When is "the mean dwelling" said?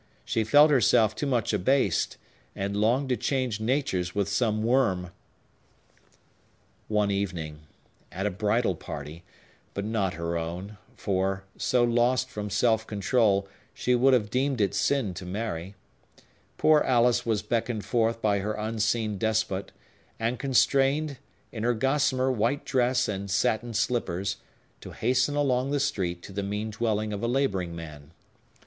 26.33-27.13